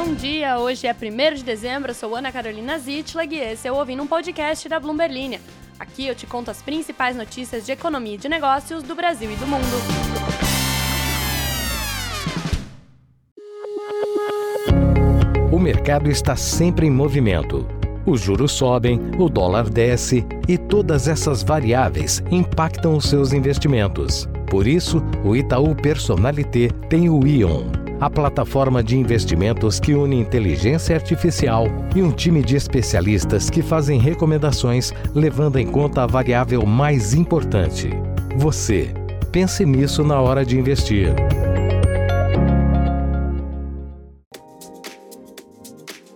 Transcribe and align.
Bom 0.00 0.14
dia, 0.14 0.60
hoje 0.60 0.86
é 0.86 0.92
1 0.92 1.34
de 1.34 1.42
dezembro, 1.42 1.90
eu 1.90 1.94
sou 1.94 2.14
Ana 2.14 2.30
Carolina 2.30 2.78
Zitlag 2.78 3.34
e 3.34 3.40
esse 3.40 3.66
é 3.66 3.72
o 3.72 3.74
Ouvindo 3.74 4.00
um 4.00 4.06
Podcast 4.06 4.68
da 4.68 4.78
Bloomberg 4.78 5.12
Linha. 5.12 5.40
Aqui 5.76 6.06
eu 6.06 6.14
te 6.14 6.24
conto 6.24 6.52
as 6.52 6.62
principais 6.62 7.16
notícias 7.16 7.66
de 7.66 7.72
economia 7.72 8.14
e 8.14 8.16
de 8.16 8.28
negócios 8.28 8.84
do 8.84 8.94
Brasil 8.94 9.28
e 9.28 9.34
do 9.34 9.44
mundo. 9.44 9.64
O 15.50 15.58
mercado 15.58 16.08
está 16.08 16.36
sempre 16.36 16.86
em 16.86 16.90
movimento. 16.92 17.66
Os 18.06 18.20
juros 18.20 18.52
sobem, 18.52 19.00
o 19.18 19.28
dólar 19.28 19.68
desce 19.68 20.24
e 20.46 20.56
todas 20.56 21.08
essas 21.08 21.42
variáveis 21.42 22.22
impactam 22.30 22.96
os 22.96 23.06
seus 23.06 23.32
investimentos. 23.32 24.28
Por 24.48 24.64
isso, 24.64 25.02
o 25.24 25.34
Itaú 25.34 25.74
Personalité 25.74 26.68
tem 26.88 27.10
o 27.10 27.26
Ion, 27.26 27.87
a 28.00 28.08
plataforma 28.08 28.82
de 28.82 28.96
investimentos 28.96 29.80
que 29.80 29.94
une 29.94 30.18
inteligência 30.18 30.94
artificial 30.94 31.66
e 31.96 32.02
um 32.02 32.12
time 32.12 32.42
de 32.42 32.56
especialistas 32.56 33.50
que 33.50 33.62
fazem 33.62 33.98
recomendações 33.98 34.92
levando 35.14 35.58
em 35.58 35.66
conta 35.66 36.02
a 36.02 36.06
variável 36.06 36.64
mais 36.64 37.14
importante: 37.14 37.90
você. 38.36 38.94
Pense 39.32 39.64
nisso 39.64 40.02
na 40.02 40.20
hora 40.20 40.44
de 40.44 40.58
investir. 40.58 41.14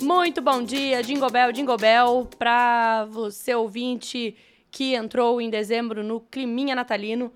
Muito 0.01 0.41
bom 0.41 0.63
dia, 0.63 1.03
Jingle 1.03 1.77
Bell, 1.79 2.29
para 2.39 3.07
você 3.11 3.55
ouvinte 3.55 4.35
que 4.71 4.95
entrou 4.95 5.41
em 5.41 5.51
dezembro 5.51 6.03
no 6.03 6.21
climinha 6.21 6.75
natalino 6.75 7.31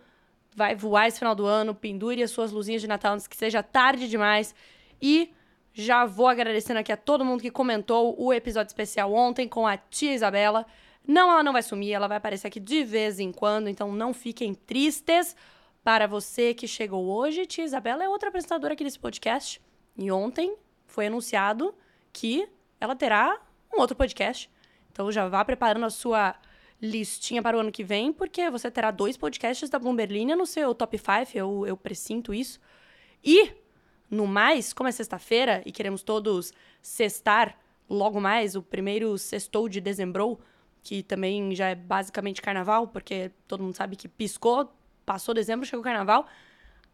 vai 0.56 0.74
voar 0.74 1.06
esse 1.06 1.18
final 1.18 1.34
do 1.34 1.44
ano, 1.44 1.74
pendure 1.74 2.22
as 2.22 2.30
suas 2.30 2.50
luzinhas 2.50 2.80
de 2.80 2.88
Natal 2.88 3.12
antes 3.12 3.26
que 3.26 3.36
seja 3.36 3.62
tarde 3.62 4.08
demais. 4.08 4.54
E 5.00 5.30
já 5.74 6.06
vou 6.06 6.26
agradecendo 6.26 6.80
aqui 6.80 6.90
a 6.90 6.96
todo 6.96 7.26
mundo 7.26 7.42
que 7.42 7.50
comentou 7.50 8.16
o 8.18 8.32
episódio 8.32 8.70
especial 8.70 9.12
ontem 9.12 9.46
com 9.46 9.66
a 9.66 9.76
tia 9.76 10.14
Isabela. 10.14 10.64
Não, 11.06 11.30
ela 11.30 11.42
não 11.42 11.52
vai 11.52 11.62
sumir, 11.62 11.92
ela 11.92 12.08
vai 12.08 12.16
aparecer 12.16 12.46
aqui 12.46 12.58
de 12.58 12.82
vez 12.82 13.20
em 13.20 13.30
quando, 13.30 13.68
então 13.68 13.92
não 13.92 14.14
fiquem 14.14 14.54
tristes. 14.54 15.36
Para 15.84 16.06
você 16.06 16.54
que 16.54 16.66
chegou 16.66 17.04
hoje, 17.04 17.44
tia 17.44 17.62
Isabela 17.62 18.02
é 18.02 18.08
outra 18.08 18.30
apresentadora 18.30 18.72
aqui 18.72 18.82
desse 18.82 18.98
podcast. 18.98 19.60
E 19.98 20.10
ontem 20.10 20.56
foi 20.86 21.08
anunciado 21.08 21.74
que 22.14 22.48
ela 22.80 22.96
terá 22.96 23.38
um 23.72 23.78
outro 23.78 23.94
podcast. 23.94 24.50
Então 24.90 25.12
já 25.12 25.28
vá 25.28 25.44
preparando 25.44 25.84
a 25.84 25.90
sua 25.90 26.34
listinha 26.80 27.42
para 27.42 27.56
o 27.56 27.60
ano 27.60 27.72
que 27.72 27.82
vem, 27.82 28.12
porque 28.12 28.50
você 28.50 28.70
terá 28.70 28.90
dois 28.90 29.16
podcasts 29.16 29.70
da 29.70 29.78
Bloomberlinia 29.78 30.36
no 30.36 30.46
seu 30.46 30.74
top 30.74 30.98
5, 30.98 31.36
eu, 31.36 31.66
eu 31.66 31.76
presinto 31.76 32.34
isso. 32.34 32.60
E, 33.24 33.52
no 34.10 34.26
mais, 34.26 34.72
como 34.72 34.88
é 34.88 34.92
sexta-feira 34.92 35.62
e 35.64 35.72
queremos 35.72 36.02
todos 36.02 36.52
sextar 36.82 37.58
logo 37.88 38.20
mais, 38.20 38.54
o 38.54 38.62
primeiro 38.62 39.16
sextou 39.16 39.68
de 39.68 39.80
dezembro, 39.80 40.38
que 40.82 41.02
também 41.02 41.54
já 41.54 41.68
é 41.68 41.74
basicamente 41.74 42.42
carnaval, 42.42 42.88
porque 42.88 43.30
todo 43.48 43.62
mundo 43.62 43.74
sabe 43.74 43.96
que 43.96 44.06
piscou, 44.06 44.72
passou 45.04 45.34
dezembro, 45.34 45.66
chegou 45.66 45.82
carnaval, 45.82 46.26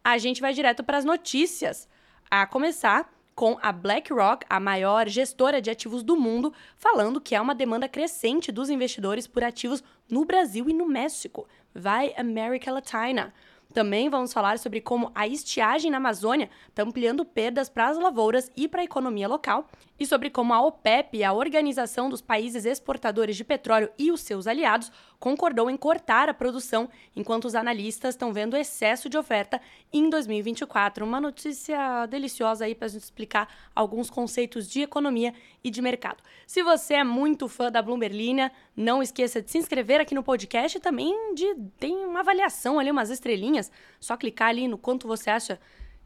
a 0.03 0.17
gente 0.17 0.41
vai 0.41 0.53
direto 0.53 0.83
para 0.83 0.97
as 0.97 1.05
notícias. 1.05 1.87
A 2.29 2.47
começar 2.47 3.12
com 3.35 3.57
a 3.61 3.71
BlackRock, 3.71 4.45
a 4.49 4.59
maior 4.59 5.07
gestora 5.07 5.61
de 5.61 5.69
ativos 5.69 6.03
do 6.03 6.15
mundo, 6.15 6.53
falando 6.75 7.21
que 7.21 7.35
há 7.35 7.41
uma 7.41 7.55
demanda 7.55 7.87
crescente 7.87 8.51
dos 8.51 8.69
investidores 8.69 9.27
por 9.27 9.43
ativos 9.43 9.83
no 10.09 10.25
Brasil 10.25 10.69
e 10.69 10.73
no 10.73 10.85
México. 10.85 11.47
Vai 11.73 12.13
America 12.17 12.71
Latina. 12.71 13.33
Também 13.73 14.07
vamos 14.07 14.31
falar 14.31 14.59
sobre 14.59 14.79
como 14.79 15.11
a 15.15 15.27
estiagem 15.27 15.89
na 15.89 15.97
Amazônia 15.97 16.49
está 16.69 16.83
ampliando 16.83 17.25
perdas 17.25 17.69
para 17.69 17.89
as 17.89 17.97
lavouras 17.97 18.51
e 18.55 18.67
para 18.67 18.81
a 18.81 18.83
economia 18.83 19.27
local, 19.27 19.67
e 19.99 20.05
sobre 20.05 20.29
como 20.29 20.53
a 20.53 20.61
OPEP, 20.61 21.23
a 21.23 21.33
Organização 21.33 22.07
dos 22.07 22.21
Países 22.21 22.65
Exportadores 22.65 23.35
de 23.35 23.43
Petróleo 23.43 23.89
e 23.97 24.11
os 24.11 24.21
seus 24.21 24.45
aliados, 24.45 24.91
concordou 25.23 25.69
em 25.69 25.77
cortar 25.77 26.27
a 26.27 26.33
produção, 26.33 26.89
enquanto 27.15 27.45
os 27.45 27.55
analistas 27.55 28.13
estão 28.13 28.33
vendo 28.33 28.57
excesso 28.57 29.07
de 29.07 29.17
oferta 29.17 29.61
em 29.93 30.09
2024. 30.09 31.05
Uma 31.05 31.21
notícia 31.21 32.05
deliciosa 32.07 32.65
aí 32.65 32.75
para 32.75 32.87
a 32.87 32.89
gente 32.89 33.03
explicar 33.03 33.47
alguns 33.73 34.09
conceitos 34.09 34.69
de 34.69 34.81
economia 34.81 35.33
e 35.63 35.71
de 35.71 35.81
mercado. 35.81 36.21
Se 36.45 36.61
você 36.61 36.95
é 36.95 37.05
muito 37.05 37.47
fã 37.47 37.71
da 37.71 37.81
Bloomberg 37.81 38.13
Linha, 38.13 38.51
não 38.75 39.01
esqueça 39.01 39.41
de 39.41 39.49
se 39.49 39.57
inscrever 39.57 40.01
aqui 40.01 40.13
no 40.13 40.23
podcast 40.23 40.77
e 40.77 40.81
também 40.81 41.33
de 41.33 41.55
tem 41.79 41.95
uma 42.05 42.19
avaliação 42.19 42.77
ali, 42.77 42.91
umas 42.91 43.09
estrelinhas. 43.09 43.71
Só 44.01 44.17
clicar 44.17 44.49
ali 44.49 44.67
no 44.67 44.77
quanto 44.77 45.07
você 45.07 45.29
acha 45.29 45.57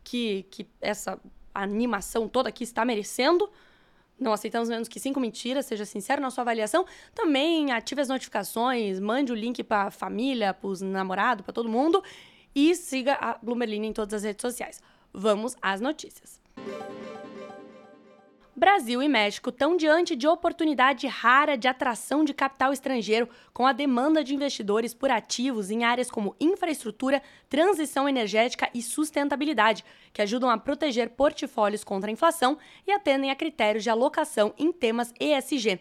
que, 0.03 0.45
que 0.51 0.67
essa 0.79 1.19
animação 1.56 2.29
toda 2.29 2.50
aqui 2.50 2.63
está 2.63 2.85
merecendo. 2.85 3.50
Não 4.19 4.33
aceitamos 4.33 4.67
menos 4.67 4.88
que 4.88 5.00
cinco 5.00 5.19
mentiras, 5.19 5.66
seja 5.66 5.85
sincero 5.85 6.22
na 6.22 6.31
sua 6.31 6.41
avaliação. 6.41 6.85
Também 7.13 7.72
ative 7.72 8.01
as 8.01 8.07
notificações, 8.07 9.00
mande 9.00 9.31
o 9.31 9.35
link 9.35 9.63
para 9.63 9.91
família, 9.91 10.53
para 10.53 10.67
os 10.67 10.81
namorados, 10.81 11.44
para 11.44 11.53
todo 11.53 11.69
mundo. 11.69 12.03
E 12.56 12.73
siga 12.75 13.13
a 13.13 13.38
Bloomerline 13.38 13.88
em 13.88 13.94
todas 13.94 14.16
as 14.16 14.23
redes 14.23 14.41
sociais. 14.41 14.81
Vamos 15.13 15.56
às 15.61 15.79
notícias. 15.79 16.41
Brasil 18.59 19.03
e 19.03 19.07
México 19.07 19.51
estão 19.51 19.78
diante 19.78 20.16
de 20.16 20.28
oportunidade 20.28 21.06
rara 21.06 21.56
de 21.56 21.68
atração 21.68 22.25
de 22.25 22.34
capital 22.34 22.73
estrangeiro, 22.73 23.29
com 23.53 23.68
a 23.68 23.72
demanda 23.72 24.23
de 24.23 24.34
investidores 24.34 24.95
por 24.95 25.12
ativos 25.12 25.69
em 25.69 25.84
áreas 25.84 26.09
como 26.09 26.35
infraestrutura, 26.40 27.22
transição 27.47 28.09
energética 28.09 28.68
e 28.73 28.81
sustentabilidade, 28.81 29.85
que 30.12 30.23
ajudam 30.23 30.50
a 30.50 30.57
proteger 30.57 31.12
portfólios 31.12 31.84
contra 31.84 32.09
a 32.09 32.12
inflação 32.12 32.57
e 32.88 32.91
atendem 32.91 33.29
a 33.29 33.35
critérios 33.35 33.84
de 33.84 33.91
alocação 33.91 34.51
em 34.57 34.72
temas 34.72 35.13
ESG. 35.19 35.79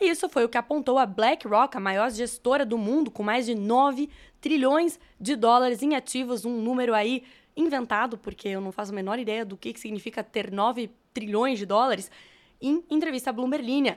Isso 0.00 0.28
foi 0.28 0.44
o 0.44 0.48
que 0.48 0.58
apontou 0.58 0.98
a 0.98 1.06
BlackRock, 1.06 1.76
a 1.76 1.80
maior 1.80 2.10
gestora 2.10 2.66
do 2.66 2.76
mundo, 2.76 3.08
com 3.08 3.22
mais 3.22 3.46
de 3.46 3.54
9 3.54 4.10
trilhões 4.40 4.98
de 5.20 5.36
dólares 5.36 5.80
em 5.80 5.94
ativos, 5.94 6.44
um 6.44 6.60
número 6.60 6.92
aí 6.92 7.22
inventado, 7.56 8.18
porque 8.18 8.48
eu 8.48 8.60
não 8.60 8.72
faço 8.72 8.90
a 8.90 8.96
menor 8.96 9.16
ideia 9.16 9.44
do 9.44 9.56
que, 9.56 9.72
que 9.72 9.78
significa 9.78 10.24
ter 10.24 10.50
9 10.50 10.90
trilhões 11.16 11.58
de 11.58 11.64
dólares, 11.64 12.10
em 12.60 12.84
entrevista 12.90 13.30
à 13.30 13.32
Bloomberg 13.32 13.96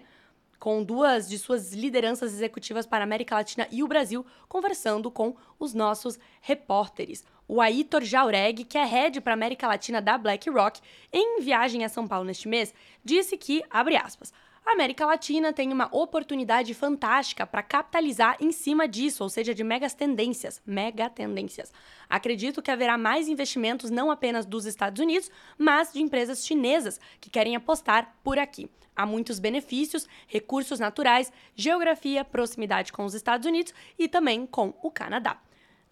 com 0.57 0.81
duas 0.81 1.27
de 1.27 1.37
suas 1.37 1.73
lideranças 1.73 2.33
executivas 2.33 2.85
para 2.85 3.03
a 3.03 3.07
América 3.07 3.35
Latina 3.35 3.67
e 3.69 3.83
o 3.83 3.87
Brasil, 3.87 4.25
conversando 4.47 5.11
com 5.11 5.35
os 5.57 5.73
nossos 5.73 6.17
repórteres. 6.41 7.25
O 7.45 7.59
Aitor 7.59 8.03
Jaureg, 8.03 8.63
que 8.63 8.77
é 8.77 8.85
head 8.85 9.19
para 9.19 9.33
a 9.33 9.35
América 9.35 9.67
Latina 9.67 10.01
da 10.01 10.17
BlackRock, 10.17 10.79
em 11.11 11.41
viagem 11.41 11.83
a 11.83 11.89
São 11.89 12.07
Paulo 12.07 12.25
neste 12.25 12.47
mês, 12.47 12.73
disse 13.03 13.37
que, 13.37 13.63
abre 13.69 13.97
aspas, 13.97 14.31
a 14.69 14.73
América 14.73 15.03
Latina 15.03 15.51
tem 15.51 15.73
uma 15.73 15.89
oportunidade 15.91 16.75
fantástica 16.75 17.47
para 17.47 17.63
capitalizar 17.63 18.37
em 18.39 18.51
cima 18.51 18.87
disso, 18.87 19.23
ou 19.23 19.29
seja, 19.29 19.51
de 19.51 19.63
megas 19.63 19.95
tendências, 19.95 20.61
mega 20.63 21.09
tendências. 21.09 21.73
Acredito 22.07 22.61
que 22.61 22.69
haverá 22.69 22.95
mais 22.95 23.27
investimentos 23.27 23.89
não 23.89 24.11
apenas 24.11 24.45
dos 24.45 24.67
Estados 24.67 25.01
Unidos, 25.01 25.31
mas 25.57 25.91
de 25.91 26.01
empresas 26.01 26.45
chinesas 26.45 26.99
que 27.19 27.31
querem 27.31 27.55
apostar 27.55 28.15
por 28.23 28.37
aqui. 28.37 28.69
Há 28.95 29.07
muitos 29.07 29.39
benefícios, 29.39 30.07
recursos 30.27 30.79
naturais, 30.79 31.33
geografia, 31.55 32.23
proximidade 32.23 32.93
com 32.93 33.05
os 33.05 33.15
Estados 33.15 33.47
Unidos 33.47 33.73
e 33.97 34.07
também 34.07 34.45
com 34.45 34.73
o 34.83 34.91
Canadá. 34.91 35.41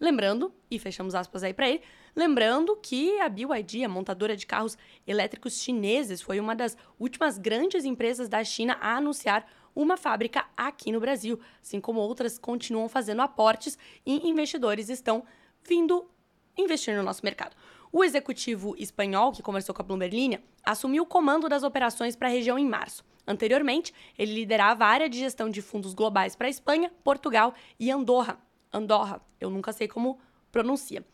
Lembrando, 0.00 0.52
e 0.70 0.78
fechamos 0.78 1.14
aspas 1.14 1.42
aí 1.42 1.52
para 1.52 1.68
ele, 1.68 1.82
lembrando 2.14 2.76
que 2.76 3.18
a 3.20 3.28
BYD, 3.28 3.84
a 3.84 3.88
montadora 3.88 4.36
de 4.36 4.46
carros 4.46 4.78
elétricos 5.06 5.60
chineses, 5.60 6.22
foi 6.22 6.38
uma 6.38 6.54
das 6.54 6.76
últimas 7.00 7.36
grandes 7.36 7.84
empresas 7.84 8.28
da 8.28 8.42
China 8.44 8.76
a 8.80 8.96
anunciar 8.96 9.44
uma 9.74 9.96
fábrica 9.96 10.44
aqui 10.56 10.92
no 10.92 11.00
Brasil, 11.00 11.38
assim 11.60 11.80
como 11.80 12.00
outras 12.00 12.38
continuam 12.38 12.88
fazendo 12.88 13.22
aportes 13.22 13.76
e 14.06 14.28
investidores 14.28 14.88
estão 14.88 15.24
vindo 15.62 16.08
investir 16.56 16.96
no 16.96 17.02
nosso 17.02 17.24
mercado. 17.24 17.56
O 17.90 18.04
executivo 18.04 18.74
espanhol, 18.78 19.32
que 19.32 19.42
conversou 19.42 19.74
com 19.74 19.82
a 19.82 19.84
Bloomberg 19.84 20.14
Linha, 20.14 20.42
assumiu 20.64 21.04
o 21.04 21.06
comando 21.06 21.48
das 21.48 21.62
operações 21.62 22.14
para 22.14 22.28
a 22.28 22.30
região 22.30 22.58
em 22.58 22.66
março. 22.66 23.04
Anteriormente, 23.26 23.92
ele 24.18 24.34
liderava 24.34 24.84
a 24.84 24.88
área 24.88 25.08
de 25.08 25.18
gestão 25.18 25.48
de 25.48 25.62
fundos 25.62 25.94
globais 25.94 26.36
para 26.36 26.46
a 26.46 26.50
Espanha, 26.50 26.92
Portugal 27.02 27.54
e 27.78 27.90
Andorra. 27.90 28.47
Andorra, 28.72 29.20
eu 29.40 29.50
nunca 29.50 29.72
sei 29.72 29.88
como 29.88 30.18
pronuncia. 30.50 31.04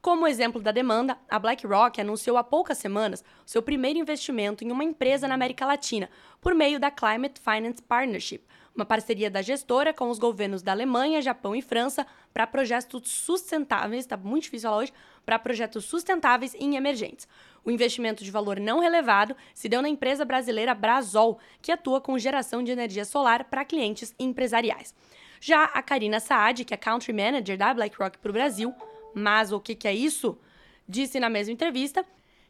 Como 0.00 0.28
exemplo 0.28 0.62
da 0.62 0.70
demanda, 0.70 1.18
a 1.28 1.40
BlackRock 1.40 2.00
anunciou 2.00 2.36
há 2.36 2.44
poucas 2.44 2.78
semanas 2.78 3.24
seu 3.44 3.60
primeiro 3.60 3.98
investimento 3.98 4.62
em 4.62 4.70
uma 4.70 4.84
empresa 4.84 5.26
na 5.26 5.34
América 5.34 5.66
Latina, 5.66 6.08
por 6.40 6.54
meio 6.54 6.78
da 6.78 6.88
Climate 6.88 7.40
Finance 7.40 7.82
Partnership, 7.82 8.42
uma 8.78 8.86
parceria 8.86 9.28
da 9.28 9.42
gestora 9.42 9.92
com 9.92 10.08
os 10.08 10.20
governos 10.20 10.62
da 10.62 10.70
Alemanha, 10.70 11.20
Japão 11.20 11.54
e 11.54 11.60
França 11.60 12.06
para 12.32 12.46
projetos 12.46 13.10
sustentáveis, 13.10 14.04
está 14.04 14.16
muito 14.16 14.44
difícil 14.44 14.68
falar 14.70 14.82
hoje, 14.82 14.92
para 15.26 15.36
projetos 15.36 15.84
sustentáveis 15.84 16.54
e 16.54 16.76
emergentes. 16.76 17.26
O 17.64 17.70
investimento 17.72 18.22
de 18.22 18.30
valor 18.30 18.60
não 18.60 18.78
relevado 18.78 19.34
se 19.52 19.68
deu 19.68 19.82
na 19.82 19.88
empresa 19.88 20.24
brasileira 20.24 20.76
Brasol, 20.76 21.40
que 21.60 21.72
atua 21.72 22.00
com 22.00 22.16
geração 22.16 22.62
de 22.62 22.70
energia 22.70 23.04
solar 23.04 23.46
para 23.46 23.64
clientes 23.64 24.14
empresariais. 24.16 24.94
Já 25.40 25.64
a 25.64 25.82
Karina 25.82 26.20
Saad, 26.20 26.64
que 26.64 26.74
é 26.74 26.76
Country 26.76 27.12
Manager 27.12 27.56
da 27.56 27.72
BlackRock 27.74 28.18
para 28.18 28.30
o 28.30 28.32
Brasil, 28.32 28.74
mas 29.14 29.52
o 29.52 29.60
que, 29.60 29.74
que 29.74 29.88
é 29.88 29.94
isso? 29.94 30.38
Disse 30.88 31.20
na 31.20 31.28
mesma 31.28 31.52
entrevista 31.52 32.04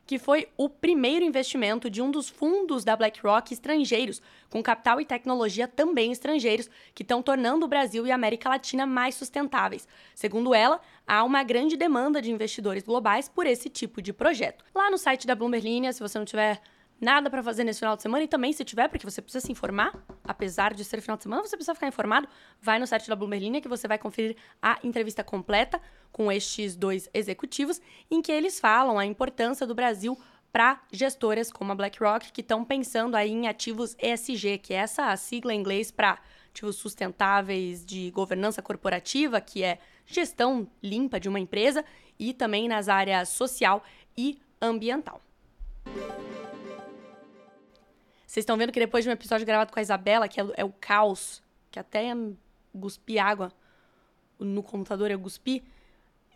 que 0.08 0.19
foi 0.19 0.49
o 0.56 0.70
primeiro 0.70 1.23
investimento 1.23 1.90
de 1.90 2.00
um 2.00 2.11
dos 2.11 2.31
fundos 2.31 2.82
da 2.82 2.96
BlackRock 2.96 3.52
estrangeiros, 3.52 4.23
com 4.49 4.62
capital 4.62 4.99
e 5.02 5.05
tecnologia 5.05 5.69
também 5.69 6.11
estrangeiros, 6.11 6.70
que 6.94 7.02
estão 7.02 7.23
tornando 7.23 7.67
o 7.67 7.69
Brasil 7.69 8.06
e 8.06 8.11
a 8.11 8.14
América 8.14 8.49
Latina 8.49 8.87
mais 8.87 9.17
sustentáveis. 9.17 9.87
Segundo 10.14 10.55
ela, 10.55 10.81
há 11.06 11.23
uma 11.23 11.43
grande 11.43 11.76
demanda 11.76 12.23
de 12.23 12.32
investidores 12.32 12.82
globais 12.85 13.29
por 13.29 13.46
esse 13.46 13.69
tipo 13.69 14.00
de 14.00 14.14
projeto. 14.14 14.64
Lá 14.75 14.90
no 14.90 14.96
site 14.96 15.26
da 15.26 15.35
Bloomberg 15.35 15.69
Linha, 15.69 15.93
se 15.93 16.00
você 16.00 16.19
não 16.19 16.25
tiver 16.25 16.58
nada 17.00 17.31
para 17.31 17.43
fazer 17.43 17.65
nesse 17.65 17.79
final 17.79 17.97
de 17.97 18.03
semana 18.03 18.25
e 18.25 18.29
também 18.29 18.53
se 18.53 18.65
tiver, 18.65 18.89
porque 18.89 19.09
você 19.09 19.23
precisa 19.23 19.45
se 19.45 19.53
informar, 19.53 19.93
apesar 20.25 20.75
de 20.75 20.85
ser 20.85 21.00
final 21.00 21.17
de 21.17 21.23
semana, 21.23 21.43
você 21.43 21.56
precisa 21.56 21.75
ficar 21.75 21.89
informado, 21.89 22.29
vai 22.61 22.79
no 22.79 22.87
site 22.87 23.09
da 23.09 23.17
Bloomberg 23.17 23.61
que 23.61 23.69
você 23.69 23.87
vai 23.87 23.99
conferir 23.99 24.37
a 24.61 24.79
entrevista 24.83 25.23
completa 25.23 25.81
com 26.11 26.31
estes 26.31 26.75
dois 26.75 27.09
executivos, 27.15 27.81
em 28.11 28.21
que 28.21 28.33
eles 28.33 28.59
falam 28.59 28.99
a 28.99 29.06
importância 29.06 29.67
do 29.67 29.75
Brasil 29.75 30.19
para 30.53 30.81
gestoras 30.91 31.53
como 31.53 31.73
a 31.73 31.75
BlackRock 31.75 32.33
que 32.33 32.41
estão 32.41 32.65
pensando 32.65 33.15
aí 33.15 33.31
em 33.31 33.47
ativos 33.47 33.95
ESG, 34.00 34.59
que 34.59 34.75
é 34.75 34.79
essa 34.79 35.15
sigla 35.17 35.55
em 35.55 35.61
inglês 35.61 35.91
para 35.91 36.19
ativos 36.50 36.77
sustentáveis 36.77 37.85
de 37.85 38.11
governança 38.11 38.61
corporativa, 38.62 39.41
que 39.41 39.62
é 39.62 39.79
gestão 40.06 40.67
limpa 40.83 41.21
de 41.21 41.29
uma 41.29 41.39
empresa, 41.39 41.85
e 42.19 42.33
também 42.33 42.67
nas 42.67 42.89
áreas 42.89 43.29
social 43.29 43.85
e 44.17 44.41
ambiental. 44.61 45.21
Vocês 48.28 48.42
estão 48.42 48.58
vendo 48.58 48.70
que 48.70 48.78
depois 48.78 49.02
de 49.02 49.08
um 49.08 49.12
episódio 49.14 49.46
gravado 49.46 49.72
com 49.72 49.78
a 49.78 49.82
Isabela, 49.82 50.28
que 50.28 50.38
é, 50.38 50.44
é 50.58 50.62
o 50.62 50.70
caos, 50.70 51.42
que 51.70 51.78
até 51.78 52.12
cuspi 52.78 53.19
água 53.19 53.50
no 54.38 54.62
computador 54.62 55.10
eu 55.10 55.19
cuspi, 55.19 55.64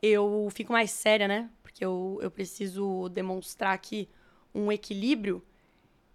eu 0.01 0.49
fico 0.51 0.73
mais 0.73 0.91
séria, 0.91 1.29
né? 1.29 1.51
Porque 1.63 1.85
eu, 1.85 2.19
eu 2.23 2.31
preciso 2.31 3.11
demonstrar 3.11 3.75
aqui 3.75 4.09
um 4.55 4.73
equilíbrio. 4.73 5.45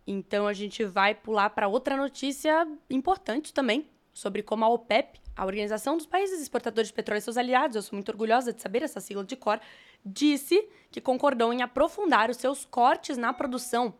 Então 0.08 0.48
a 0.48 0.54
gente 0.54 0.84
vai 0.84 1.14
pular 1.14 1.52
para 1.52 1.68
outra 1.68 1.96
notícia 1.96 2.68
importante 2.90 3.54
também, 3.54 3.88
sobre 4.12 4.42
como 4.42 4.66
a 4.66 4.70
OPEP, 4.70 5.22
a 5.36 5.46
Organização 5.46 5.96
dos 5.96 6.08
Países 6.08 6.42
Exportadores 6.42 6.88
de 6.88 6.94
Petróleo 6.96 7.20
e 7.20 7.22
seus 7.22 7.38
aliados, 7.38 7.76
eu 7.76 7.84
sou 7.84 7.96
muito 7.96 8.10
orgulhosa 8.10 8.52
de 8.52 8.60
saber 8.60 8.82
essa 8.82 9.00
sigla 9.00 9.24
de 9.24 9.36
cor, 9.36 9.62
disse 10.04 10.68
que 10.90 11.00
concordou 11.00 11.54
em 11.54 11.62
aprofundar 11.62 12.32
os 12.32 12.38
seus 12.38 12.66
cortes 12.66 13.16
na 13.16 13.32
produção. 13.32 13.94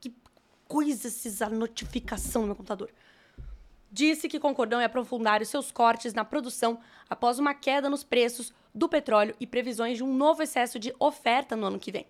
Que 0.00 0.10
coisa 0.68 1.08
essa 1.08 1.48
notificação 1.48 2.42
no 2.42 2.48
meu 2.48 2.56
computador. 2.56 2.90
Disse 3.90 4.28
que 4.28 4.38
concordou 4.38 4.78
em 4.80 4.84
aprofundar 4.84 5.40
os 5.40 5.48
seus 5.48 5.72
cortes 5.72 6.12
na 6.12 6.24
produção 6.24 6.78
após 7.08 7.38
uma 7.38 7.54
queda 7.54 7.88
nos 7.88 8.04
preços 8.04 8.52
do 8.74 8.86
petróleo 8.88 9.34
e 9.40 9.46
previsões 9.46 9.96
de 9.96 10.04
um 10.04 10.14
novo 10.14 10.42
excesso 10.42 10.78
de 10.78 10.94
oferta 10.98 11.56
no 11.56 11.66
ano 11.66 11.78
que 11.78 11.90
vem. 11.90 12.06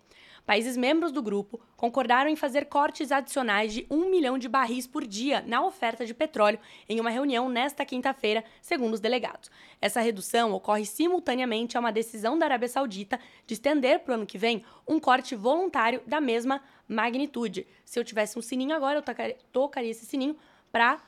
Países 0.48 0.78
membros 0.78 1.12
do 1.12 1.20
grupo 1.20 1.60
concordaram 1.76 2.30
em 2.30 2.34
fazer 2.34 2.64
cortes 2.64 3.12
adicionais 3.12 3.70
de 3.70 3.86
1 3.90 4.08
milhão 4.08 4.38
de 4.38 4.48
barris 4.48 4.86
por 4.86 5.06
dia 5.06 5.44
na 5.46 5.62
oferta 5.62 6.06
de 6.06 6.14
petróleo 6.14 6.58
em 6.88 6.98
uma 6.98 7.10
reunião 7.10 7.50
nesta 7.50 7.84
quinta-feira, 7.84 8.42
segundo 8.62 8.94
os 8.94 8.98
delegados. 8.98 9.50
Essa 9.78 10.00
redução 10.00 10.54
ocorre 10.54 10.86
simultaneamente 10.86 11.76
a 11.76 11.80
uma 11.80 11.92
decisão 11.92 12.38
da 12.38 12.46
Arábia 12.46 12.66
Saudita 12.66 13.20
de 13.46 13.52
estender 13.52 14.00
para 14.00 14.12
o 14.12 14.14
ano 14.14 14.24
que 14.24 14.38
vem 14.38 14.64
um 14.86 14.98
corte 14.98 15.36
voluntário 15.36 16.00
da 16.06 16.18
mesma 16.18 16.62
magnitude. 16.88 17.66
Se 17.84 18.00
eu 18.00 18.04
tivesse 18.04 18.38
um 18.38 18.40
sininho 18.40 18.74
agora, 18.74 19.00
eu 19.00 19.38
tocaria 19.52 19.90
esse 19.90 20.06
sininho 20.06 20.34
para 20.72 20.98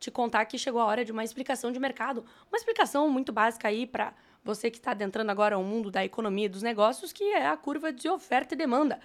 te 0.00 0.10
contar 0.10 0.46
que 0.46 0.56
chegou 0.56 0.80
a 0.80 0.86
hora 0.86 1.04
de 1.04 1.12
uma 1.12 1.22
explicação 1.22 1.70
de 1.70 1.78
mercado. 1.78 2.24
Uma 2.50 2.56
explicação 2.56 3.10
muito 3.10 3.30
básica 3.30 3.68
aí 3.68 3.86
para 3.86 4.14
você 4.46 4.70
que 4.70 4.78
está 4.78 4.92
adentrando 4.92 5.30
agora 5.30 5.56
ao 5.56 5.62
mundo 5.62 5.90
da 5.90 6.04
economia 6.04 6.46
e 6.46 6.48
dos 6.48 6.62
negócios, 6.62 7.12
que 7.12 7.24
é 7.24 7.46
a 7.46 7.56
curva 7.56 7.92
de 7.92 8.08
oferta 8.08 8.54
e 8.54 8.56
demanda. 8.56 9.00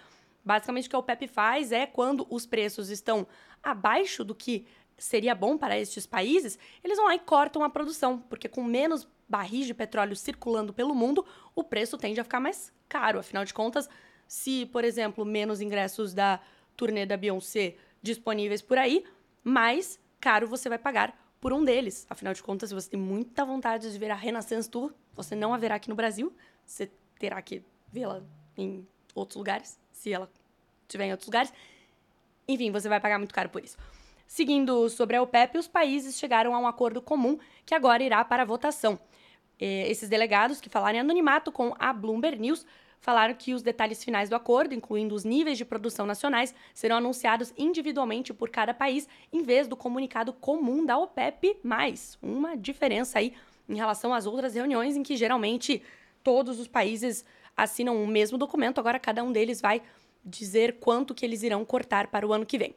Basicamente, 0.45 0.87
o 0.87 0.89
que 0.89 0.95
a 0.95 0.99
OPEP 0.99 1.27
faz 1.27 1.71
é 1.71 1.85
quando 1.85 2.25
os 2.29 2.45
preços 2.45 2.89
estão 2.89 3.27
abaixo 3.61 4.23
do 4.23 4.33
que 4.33 4.65
seria 4.97 5.33
bom 5.33 5.57
para 5.57 5.77
estes 5.77 6.05
países, 6.05 6.59
eles 6.83 6.97
vão 6.97 7.07
lá 7.07 7.15
e 7.15 7.19
cortam 7.19 7.63
a 7.63 7.69
produção, 7.69 8.19
porque 8.19 8.47
com 8.47 8.63
menos 8.63 9.07
barris 9.27 9.65
de 9.65 9.73
petróleo 9.73 10.15
circulando 10.15 10.73
pelo 10.73 10.93
mundo, 10.93 11.25
o 11.55 11.63
preço 11.63 11.97
tende 11.97 12.19
a 12.19 12.23
ficar 12.23 12.39
mais 12.39 12.71
caro. 12.87 13.17
Afinal 13.17 13.43
de 13.43 13.53
contas, 13.53 13.89
se, 14.27 14.67
por 14.67 14.83
exemplo, 14.83 15.25
menos 15.25 15.59
ingressos 15.59 16.13
da 16.13 16.39
turnê 16.77 17.05
da 17.05 17.17
Beyoncé 17.17 17.75
disponíveis 18.01 18.61
por 18.61 18.77
aí, 18.77 19.03
mais 19.43 19.99
caro 20.19 20.47
você 20.47 20.69
vai 20.69 20.77
pagar 20.77 21.17
por 21.41 21.51
um 21.51 21.65
deles. 21.65 22.05
Afinal 22.09 22.33
de 22.33 22.41
contas, 22.41 22.69
se 22.69 22.75
você 22.75 22.91
tem 22.91 22.99
muita 22.99 23.43
vontade 23.43 23.91
de 23.91 23.99
ver 23.99 24.11
a 24.11 24.15
Renaissance 24.15 24.69
Tour, 24.69 24.93
você 25.13 25.35
não 25.35 25.53
a 25.53 25.57
verá 25.57 25.75
aqui 25.75 25.89
no 25.89 25.95
Brasil, 25.95 26.33
você 26.65 26.89
terá 27.19 27.41
que 27.41 27.63
vê-la 27.91 28.23
em 28.55 28.87
outros 29.15 29.35
lugares, 29.35 29.79
se 29.91 30.13
ela 30.13 30.31
estiver 30.83 31.07
em 31.07 31.11
outros 31.11 31.27
lugares. 31.27 31.51
Enfim, 32.47 32.71
você 32.71 32.87
vai 32.87 32.99
pagar 32.99 33.17
muito 33.17 33.33
caro 33.33 33.49
por 33.49 33.63
isso. 33.63 33.77
Seguindo 34.27 34.87
sobre 34.87 35.17
a 35.17 35.21
OPEP, 35.21 35.57
os 35.57 35.67
países 35.67 36.17
chegaram 36.17 36.55
a 36.55 36.59
um 36.59 36.67
acordo 36.67 37.01
comum 37.01 37.37
que 37.65 37.75
agora 37.75 38.01
irá 38.01 38.23
para 38.23 38.45
votação. 38.45 38.97
Esses 39.59 40.07
delegados 40.07 40.61
que 40.61 40.69
falaram 40.69 40.97
em 40.97 41.01
anonimato 41.01 41.51
com 41.51 41.75
a 41.77 41.91
Bloomberg 41.91 42.39
News 42.39 42.65
falaram 43.01 43.33
que 43.33 43.53
os 43.53 43.63
detalhes 43.63 44.03
finais 44.03 44.29
do 44.29 44.35
acordo, 44.35 44.73
incluindo 44.73 45.15
os 45.15 45.25
níveis 45.25 45.57
de 45.57 45.65
produção 45.65 46.05
nacionais, 46.05 46.53
serão 46.73 46.97
anunciados 46.97 47.51
individualmente 47.57 48.33
por 48.33 48.49
cada 48.49 48.73
país, 48.73 49.09
em 49.33 49.41
vez 49.41 49.67
do 49.67 49.75
comunicado 49.75 50.31
comum 50.31 50.85
da 50.85 50.97
OPEP+. 50.97 51.57
Uma 52.21 52.55
diferença 52.55 53.19
aí 53.19 53.33
em 53.67 53.75
relação 53.75 54.13
às 54.13 54.25
outras 54.25 54.53
reuniões 54.53 54.95
em 54.95 55.03
que 55.03 55.17
geralmente 55.17 55.81
todos 56.23 56.59
os 56.59 56.67
países 56.67 57.25
assinam 57.57 58.01
o 58.01 58.07
mesmo 58.07 58.37
documento, 58.37 58.79
agora 58.79 58.99
cada 58.99 59.23
um 59.23 59.31
deles 59.31 59.59
vai 59.59 59.81
dizer 60.23 60.77
quanto 60.79 61.15
que 61.15 61.25
eles 61.25 61.41
irão 61.41 61.65
cortar 61.65 62.07
para 62.07 62.25
o 62.25 62.31
ano 62.31 62.45
que 62.45 62.57
vem. 62.57 62.75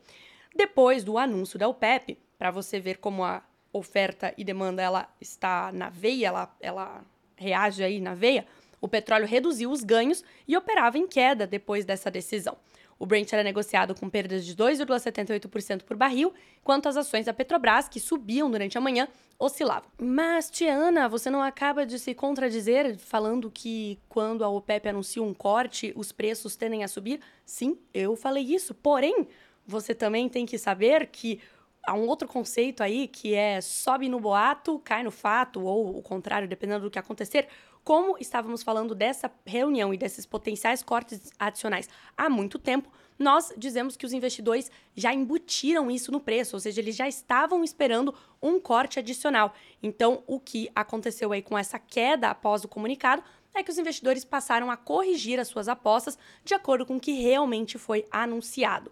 Depois 0.57 1.05
do 1.05 1.19
anúncio 1.19 1.59
da 1.59 1.69
OPEP, 1.69 2.19
para 2.39 2.51
você 2.51 2.81
ver 2.81 2.99
como 2.99 3.23
a 3.23 3.43
oferta 3.73 4.33
e 4.39 4.45
demanda 4.45 4.81
ela 4.81 5.09
está 5.21 5.71
na 5.73 5.91
veia, 5.91 6.29
ela, 6.29 6.57
ela 6.61 7.05
reage 7.37 7.83
aí 7.83 8.01
na 8.01 8.15
veia, 8.15 8.47
o 8.85 8.89
petróleo 8.89 9.27
reduziu 9.27 9.71
os 9.71 9.83
ganhos 9.83 10.23
e 10.47 10.55
operava 10.55 10.99
em 10.99 11.09
queda 11.09 11.47
depois 11.47 11.87
dessa 11.87 12.11
decisão. 12.11 12.55
O 12.99 13.07
Brent 13.07 13.33
era 13.33 13.43
negociado 13.43 13.95
com 13.95 14.11
perdas 14.11 14.45
de 14.45 14.55
2,78% 14.55 15.85
por 15.85 15.97
barril, 15.97 16.35
enquanto 16.61 16.87
as 16.87 16.99
ações 16.99 17.25
da 17.25 17.33
Petrobras, 17.33 17.89
que 17.89 17.99
subiam 17.99 18.51
durante 18.51 18.77
a 18.77 18.83
manhã, 18.83 19.09
oscilavam. 19.39 19.89
Mas, 19.99 20.51
Tiana, 20.51 21.09
você 21.09 21.31
não 21.31 21.43
acaba 21.43 21.87
de 21.87 21.99
se 21.99 22.13
contradizer 22.15 22.99
falando 22.99 23.51
que 23.51 23.99
quando 24.07 24.45
a 24.45 24.51
OPEP 24.51 24.87
anuncia 24.91 25.23
um 25.23 25.33
corte, 25.33 25.91
os 25.97 26.13
preços 26.13 26.55
tendem 26.55 26.85
a 26.85 26.89
subir? 26.89 27.21
Sim, 27.47 27.79
eu 27.95 28.15
falei 28.15 28.45
isso. 28.45 28.75
Porém, 28.75 29.27
você 29.67 29.95
também 29.95 30.29
tem 30.29 30.45
que 30.45 30.59
saber 30.59 31.07
que 31.07 31.41
há 31.87 31.95
um 31.95 32.07
outro 32.07 32.29
conceito 32.29 32.83
aí 32.83 33.09
que 33.09 33.35
é 33.35 33.63
sobe 33.63 34.11
no 34.11 34.21
boato, 34.21 34.79
cai 34.81 35.03
no 35.03 35.11
fato, 35.11 35.63
ou 35.63 35.97
o 35.97 36.03
contrário, 36.03 36.47
dependendo 36.47 36.85
do 36.85 36.91
que 36.91 36.99
acontecer. 36.99 37.49
Como 37.85 38.17
estávamos 38.19 38.63
falando 38.63 38.95
dessa 38.95 39.31
reunião 39.45 39.93
e 39.93 39.99
desses 39.99 40.25
potenciais 40.25 40.83
cortes 40.83 41.31
adicionais 41.39 41.87
há 42.17 42.31
muito 42.31 42.59
tempo, 42.59 42.91
nós 43.19 43.53
dizemos 43.59 43.95
que 43.95 44.07
os 44.07 44.15
investidores 44.15 44.71
já 44.97 45.13
embutiram 45.13 45.91
isso 45.91 46.11
no 46.11 46.19
preço, 46.19 46.57
ou 46.57 46.61
seja, 46.61 46.81
eles 46.81 46.97
já 46.97 47.07
estavam 47.07 47.63
esperando 47.63 48.15
um 48.43 48.59
corte 48.59 48.99
adicional. 48.99 49.55
Então, 49.83 50.23
o 50.27 50.41
que 50.41 50.71
aconteceu 50.75 51.31
aí 51.31 51.43
com 51.43 51.59
essa 51.59 51.79
queda 51.79 52.31
após 52.31 52.65
o 52.65 52.69
comunicado 52.69 53.23
é 53.55 53.63
que 53.63 53.71
os 53.71 53.79
investidores 53.79 54.25
passaram 54.25 54.71
a 54.71 54.79
corrigir 54.79 55.39
as 55.39 55.49
suas 55.49 55.69
apostas 55.69 56.19
de 56.43 56.55
acordo 56.55 56.87
com 56.87 56.97
o 56.97 57.01
que 57.01 57.13
realmente 57.13 57.77
foi 57.77 58.07
anunciado 58.11 58.91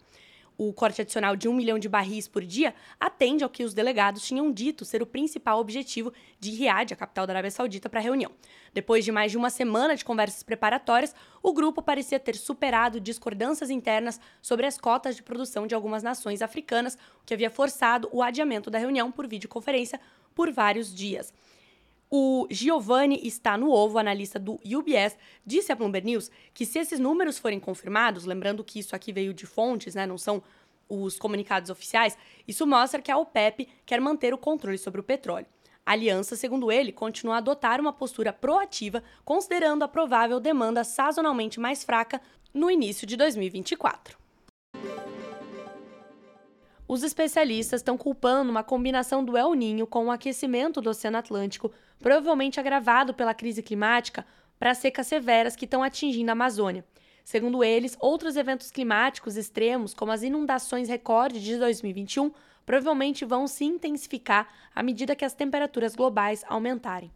o 0.57 0.73
corte 0.73 1.01
adicional 1.01 1.35
de 1.35 1.49
um 1.49 1.55
milhão 1.55 1.79
de 1.79 1.89
barris 1.89 2.29
por 2.29 2.45
dia 2.45 2.75
atende 2.99 3.43
ao 3.43 3.51
que 3.51 3.65
os 3.65 3.75
delegados 3.75 4.23
tinham 4.23 4.53
dito 4.53 4.85
ser 4.85 5.03
o 5.03 5.07
principal 5.07 5.59
objetivo 5.59 6.13
de 6.39 6.51
Riad, 6.51 6.93
a 6.93 6.97
capital 6.97 7.27
da 7.27 7.33
Arábia 7.33 7.51
Saudita, 7.51 7.89
para 7.89 8.01
a 8.01 8.03
reunião. 8.03 8.31
Depois 8.73 9.05
de 9.05 9.13
mais 9.13 9.31
de 9.31 9.39
uma 9.39 9.51
semana 9.51 9.97
de 9.97 10.05
conversas 10.05 10.43
preparatórias, 10.43 11.15
o 11.43 11.53
grupo 11.53 11.83
parecia 11.83 12.21
ter 12.21 12.37
superado 12.37 13.01
discordâncias 13.01 13.71
internas 13.71 14.21
sobre 14.41 14.67
as 14.67 14.79
cotas 14.79 15.17
de 15.17 15.23
produção 15.23 15.67
de 15.67 15.75
algumas 15.75 16.03
nações 16.03 16.43
africanas, 16.43 16.95
o 16.95 17.27
que 17.27 17.35
havia 17.35 17.51
forçado 17.51 18.09
o 18.13 18.23
adiamento 18.23 18.71
da 18.71 18.79
reunião 18.79 19.11
por 19.11 19.27
videoconferência 19.27 20.01
por 20.35 20.51
vários 20.51 20.95
dias. 20.95 21.33
O 22.15 22.47
Giovanni 22.51 23.27
está 23.27 23.57
no 23.57 23.71
ovo, 23.71 23.97
analista 23.97 24.39
do 24.39 24.61
UBS, 24.67 25.17
disse 25.47 25.73
à 25.73 25.75
Bloomberg 25.75 26.07
News 26.07 26.31
que 26.53 26.67
se 26.67 26.79
esses 26.79 26.99
números 27.01 27.39
forem 27.39 27.59
confirmados, 27.59 28.27
lembrando 28.27 28.63
que 28.63 28.79
isso 28.79 28.95
aqui 28.95 29.15
veio 29.15 29.33
de 29.33 29.47
fontes, 29.47 29.95
né, 29.95 30.05
não 30.05 30.19
são 30.19 30.43
os 30.87 31.19
comunicados 31.19 31.71
oficiais, 31.71 32.19
isso 32.47 32.67
mostra 32.67 33.01
que 33.01 33.11
a 33.11 33.17
OPEP 33.17 33.67
quer 33.87 33.99
manter 33.99 34.35
o 34.35 34.37
controle 34.37 34.77
sobre 34.77 35.01
o 35.01 35.03
petróleo. 35.03 35.47
A 35.87 35.93
aliança, 35.93 36.37
segundo 36.37 36.71
ele, 36.71 36.93
continua 36.93 37.37
a 37.37 37.39
adotar 37.39 37.81
uma 37.81 37.95
postura 37.95 38.31
proativa, 38.31 39.03
considerando 39.25 39.83
a 39.83 39.89
provável 39.89 40.39
demanda 40.39 40.85
sazonalmente 40.85 41.59
mais 41.59 41.83
fraca 41.83 42.21
no 42.53 42.71
início 42.71 43.07
de 43.07 43.17
2024. 43.17 44.19
Os 46.87 47.03
especialistas 47.03 47.81
estão 47.81 47.97
culpando 47.97 48.51
uma 48.51 48.63
combinação 48.63 49.25
do 49.25 49.35
El 49.35 49.55
Ninho 49.55 49.87
com 49.87 50.09
o 50.09 50.11
aquecimento 50.11 50.79
do 50.79 50.91
Oceano 50.91 51.17
Atlântico, 51.17 51.73
provavelmente 52.03 52.61
agravado 52.61 53.15
pela 53.15 53.33
crise 53.33 53.63
climática, 53.63 54.27
para 54.59 54.75
secas 54.75 55.07
severas 55.07 55.57
que 55.57 55.65
estão 55.65 55.83
atingindo 55.83 56.31
a 56.31 56.33
Amazônia. 56.33 56.85
Segundo 57.25 57.65
eles, 57.65 57.97
outros 58.01 58.37
eventos 58.37 58.71
climáticos 58.71 59.37
extremos, 59.37 59.95
como 59.95 60.13
as 60.13 60.23
inundações 60.23 60.89
recorde 60.89 61.41
de 61.41 61.57
2021, 61.57 62.33
provavelmente 62.67 63.25
vão 63.25 63.47
se 63.47 63.65
intensificar 63.65 64.49
à 64.75 64.83
medida 64.83 65.17
que 65.17 65.25
as 65.25 65.35
temperaturas 65.35 65.95
globais 65.95 66.45
aumentarem. 66.49 67.11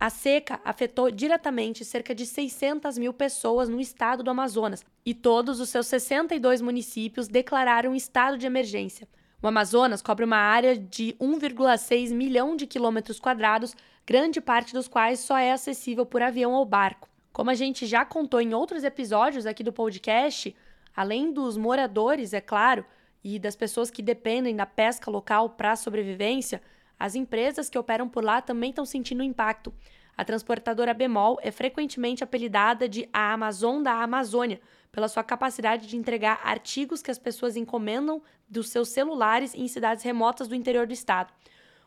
A 0.00 0.10
seca 0.10 0.60
afetou 0.64 1.10
diretamente 1.10 1.84
cerca 1.84 2.14
de 2.14 2.24
600 2.24 2.96
mil 2.98 3.12
pessoas 3.12 3.68
no 3.68 3.80
estado 3.80 4.22
do 4.22 4.30
Amazonas 4.30 4.84
e 5.04 5.12
todos 5.12 5.58
os 5.58 5.70
seus 5.70 5.88
62 5.88 6.60
municípios 6.60 7.26
declararam 7.26 7.96
estado 7.96 8.38
de 8.38 8.46
emergência. 8.46 9.08
O 9.42 9.46
Amazonas 9.48 10.00
cobre 10.00 10.24
uma 10.24 10.36
área 10.36 10.76
de 10.76 11.16
1,6 11.20 12.12
milhão 12.12 12.54
de 12.54 12.66
quilômetros 12.66 13.18
quadrados, 13.18 13.74
grande 14.08 14.40
parte 14.40 14.72
dos 14.72 14.88
quais 14.88 15.20
só 15.20 15.36
é 15.36 15.52
acessível 15.52 16.06
por 16.06 16.22
avião 16.22 16.52
ou 16.52 16.64
barco. 16.64 17.10
Como 17.30 17.50
a 17.50 17.54
gente 17.54 17.84
já 17.84 18.06
contou 18.06 18.40
em 18.40 18.54
outros 18.54 18.82
episódios 18.82 19.44
aqui 19.44 19.62
do 19.62 19.70
podcast, 19.70 20.56
além 20.96 21.30
dos 21.30 21.58
moradores, 21.58 22.32
é 22.32 22.40
claro, 22.40 22.86
e 23.22 23.38
das 23.38 23.54
pessoas 23.54 23.90
que 23.90 24.00
dependem 24.00 24.56
da 24.56 24.64
pesca 24.64 25.10
local 25.10 25.50
para 25.50 25.76
sobrevivência, 25.76 26.62
as 26.98 27.14
empresas 27.14 27.68
que 27.68 27.78
operam 27.78 28.08
por 28.08 28.24
lá 28.24 28.40
também 28.40 28.70
estão 28.70 28.86
sentindo 28.86 29.22
impacto. 29.22 29.74
A 30.16 30.24
transportadora 30.24 30.94
Bemol 30.94 31.38
é 31.42 31.50
frequentemente 31.50 32.24
apelidada 32.24 32.88
de 32.88 33.06
a 33.12 33.34
Amazon 33.34 33.82
da 33.82 34.02
Amazônia, 34.02 34.58
pela 34.90 35.08
sua 35.08 35.22
capacidade 35.22 35.86
de 35.86 35.98
entregar 35.98 36.40
artigos 36.42 37.02
que 37.02 37.10
as 37.10 37.18
pessoas 37.18 37.58
encomendam 37.58 38.22
dos 38.48 38.70
seus 38.70 38.88
celulares 38.88 39.54
em 39.54 39.68
cidades 39.68 40.02
remotas 40.02 40.48
do 40.48 40.54
interior 40.54 40.86
do 40.86 40.94
estado. 40.94 41.30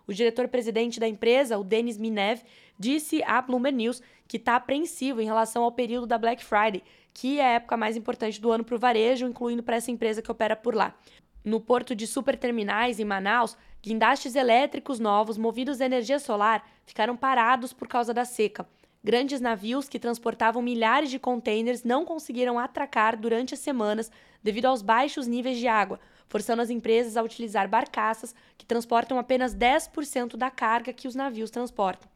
O 0.07 0.13
diretor-presidente 0.13 0.99
da 0.99 1.07
empresa, 1.07 1.57
o 1.57 1.63
Denis 1.63 1.97
Minev, 1.97 2.41
disse 2.77 3.21
à 3.23 3.41
Bloomberg 3.41 3.77
News 3.77 4.01
que 4.27 4.37
está 4.37 4.55
apreensivo 4.55 5.21
em 5.21 5.25
relação 5.25 5.63
ao 5.63 5.71
período 5.71 6.07
da 6.07 6.17
Black 6.17 6.43
Friday, 6.43 6.83
que 7.13 7.39
é 7.39 7.45
a 7.45 7.53
época 7.55 7.75
mais 7.77 7.97
importante 7.97 8.39
do 8.39 8.51
ano 8.51 8.63
para 8.63 8.75
o 8.75 8.79
varejo, 8.79 9.27
incluindo 9.27 9.61
para 9.61 9.75
essa 9.75 9.91
empresa 9.91 10.21
que 10.21 10.31
opera 10.31 10.55
por 10.55 10.73
lá. 10.73 10.95
No 11.43 11.59
porto 11.59 11.95
de 11.95 12.05
superterminais, 12.05 12.99
em 12.99 13.05
Manaus, 13.05 13.57
guindastes 13.81 14.35
elétricos 14.35 14.99
novos 14.99 15.37
movidos 15.37 15.81
a 15.81 15.85
energia 15.85 16.19
solar 16.19 16.63
ficaram 16.85 17.17
parados 17.17 17.73
por 17.73 17.87
causa 17.87 18.13
da 18.13 18.23
seca. 18.23 18.67
Grandes 19.03 19.41
navios 19.41 19.89
que 19.89 19.97
transportavam 19.97 20.61
milhares 20.61 21.09
de 21.09 21.17
contêineres 21.17 21.83
não 21.83 22.05
conseguiram 22.05 22.59
atracar 22.59 23.19
durante 23.19 23.55
as 23.55 23.59
semanas 23.59 24.11
devido 24.43 24.67
aos 24.67 24.83
baixos 24.83 25.25
níveis 25.25 25.57
de 25.57 25.67
água, 25.67 25.99
forçando 26.31 26.61
as 26.61 26.69
empresas 26.69 27.17
a 27.17 27.21
utilizar 27.21 27.67
barcaças 27.67 28.33
que 28.57 28.65
transportam 28.65 29.19
apenas 29.19 29.53
10% 29.53 30.37
da 30.37 30.49
carga 30.49 30.93
que 30.93 31.05
os 31.05 31.13
navios 31.13 31.51
transportam. 31.51 32.09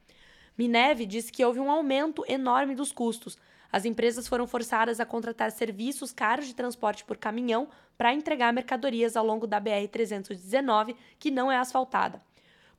Mineve 0.58 1.06
disse 1.06 1.34
que 1.34 1.44
houve 1.44 1.60
um 1.60 1.70
aumento 1.70 2.24
enorme 2.26 2.76
dos 2.76 2.94
custos. 2.94 3.38
As 3.70 3.84
empresas 3.84 4.26
foram 4.26 4.48
forçadas 4.48 5.02
a 5.02 5.06
contratar 5.06 5.52
serviços 5.52 6.14
caros 6.14 6.48
de 6.48 6.56
transporte 6.56 7.04
por 7.04 7.18
caminhão 7.18 7.68
para 7.98 8.14
entregar 8.14 8.54
mercadorias 8.54 9.18
ao 9.18 9.26
longo 9.26 9.46
da 9.46 9.60
BR-319, 9.60 10.96
que 11.20 11.30
não 11.30 11.52
é 11.52 11.58
asfaltada. 11.58 12.22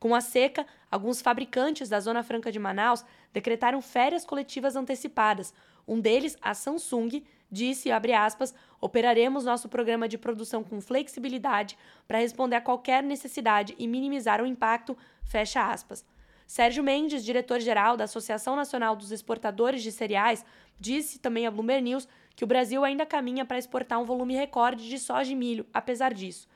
Com 0.01 0.15
a 0.15 0.23
seca, 0.23 0.67
alguns 0.91 1.21
fabricantes 1.21 1.91
da 1.91 2.01
Zona 2.01 2.23
Franca 2.23 2.51
de 2.51 2.59
Manaus 2.59 3.05
decretaram 3.31 3.83
férias 3.83 4.25
coletivas 4.25 4.75
antecipadas. 4.75 5.53
Um 5.87 6.01
deles, 6.01 6.35
a 6.41 6.55
Samsung, 6.55 7.23
disse, 7.51 7.91
aspas, 7.91 8.55
operaremos 8.81 9.45
nosso 9.45 9.69
programa 9.69 10.09
de 10.09 10.19
produção 10.19 10.63
com 10.63 10.81
flexibilidade 10.81 11.77
para 12.07 12.19
responder 12.19 12.57
a 12.57 12.61
qualquer 12.61 13.03
necessidade 13.03 13.75
e 13.79 13.87
minimizar 13.87 14.43
o 14.43 14.47
impacto, 14.47 14.97
fecha 15.25 15.71
aspas. 15.71 16.05
Sérgio 16.47 16.85
Mendes, 16.85 17.25
diretor-geral 17.25 17.97
da 17.97 18.05
Associação 18.05 18.55
Nacional 18.55 18.95
dos 18.95 19.11
Exportadores 19.11 19.83
de 19.83 19.91
Cereais, 19.91 20.45
disse 20.79 21.19
também 21.19 21.47
a 21.47 21.51
Bloomberg 21.51 21.83
News 21.83 22.09
que 22.37 22.45
o 22.45 22.47
Brasil 22.47 22.85
ainda 22.85 23.05
caminha 23.05 23.45
para 23.45 23.59
exportar 23.59 24.01
um 24.01 24.05
volume 24.05 24.35
recorde 24.35 24.89
de 24.89 24.99
soja 24.99 25.33
e 25.33 25.35
milho, 25.35 25.67
apesar 25.73 26.15
disso. 26.15 26.47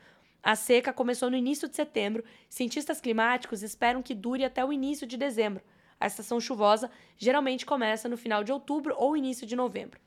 A 0.42 0.54
seca 0.54 0.92
começou 0.92 1.30
no 1.30 1.36
início 1.36 1.68
de 1.68 1.76
setembro. 1.76 2.24
Cientistas 2.48 3.00
climáticos 3.00 3.62
esperam 3.62 4.02
que 4.02 4.14
dure 4.14 4.44
até 4.44 4.64
o 4.64 4.72
início 4.72 5.06
de 5.06 5.16
dezembro. 5.16 5.62
A 5.98 6.06
estação 6.06 6.40
chuvosa 6.40 6.90
geralmente 7.18 7.66
começa 7.66 8.08
no 8.08 8.16
final 8.16 8.42
de 8.42 8.52
outubro 8.52 8.94
ou 8.96 9.16
início 9.16 9.46
de 9.46 9.54
novembro. 9.54 10.00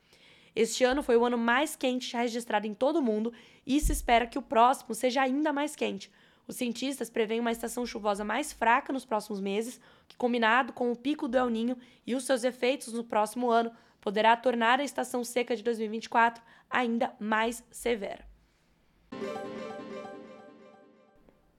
Este 0.54 0.84
ano 0.84 1.02
foi 1.02 1.16
o 1.16 1.24
ano 1.24 1.36
mais 1.36 1.74
quente 1.74 2.10
já 2.10 2.20
registrado 2.20 2.66
em 2.66 2.74
todo 2.74 2.96
o 2.96 3.02
mundo 3.02 3.32
e 3.66 3.80
se 3.80 3.92
espera 3.92 4.26
que 4.26 4.38
o 4.38 4.42
próximo 4.42 4.94
seja 4.94 5.22
ainda 5.22 5.52
mais 5.52 5.74
quente. 5.74 6.10
Os 6.46 6.56
cientistas 6.56 7.08
preveem 7.08 7.40
uma 7.40 7.50
estação 7.50 7.86
chuvosa 7.86 8.24
mais 8.24 8.52
fraca 8.52 8.92
nos 8.92 9.04
próximos 9.04 9.40
meses, 9.40 9.80
que, 10.06 10.16
combinado 10.16 10.72
com 10.72 10.92
o 10.92 10.96
pico 10.96 11.26
do 11.26 11.38
El 11.38 11.48
Ninho 11.48 11.76
e 12.06 12.14
os 12.14 12.24
seus 12.24 12.44
efeitos 12.44 12.92
no 12.92 13.02
próximo 13.02 13.50
ano, 13.50 13.72
poderá 14.00 14.36
tornar 14.36 14.78
a 14.78 14.84
estação 14.84 15.24
seca 15.24 15.56
de 15.56 15.62
2024 15.62 16.42
ainda 16.68 17.14
mais 17.18 17.64
severa. 17.70 18.24